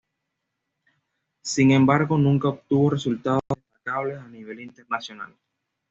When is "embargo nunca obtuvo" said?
1.69-2.89